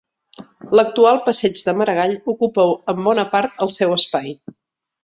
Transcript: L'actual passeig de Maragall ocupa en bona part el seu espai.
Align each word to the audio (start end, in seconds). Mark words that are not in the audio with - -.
L'actual 0.79 1.19
passeig 1.27 1.61
de 1.67 1.75
Maragall 1.83 2.17
ocupa 2.35 2.67
en 2.95 3.07
bona 3.11 3.31
part 3.37 3.65
el 3.67 3.73
seu 3.79 3.97
espai. 4.01 4.37